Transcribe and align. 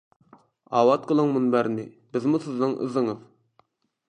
ئاۋات 0.79 1.05
قىلىڭ 1.11 1.29
مۇنبەرنى، 1.35 1.85
بىزمۇ 2.17 2.43
سىزنىڭ 2.47 2.75
ئىزىڭىز. 2.87 3.23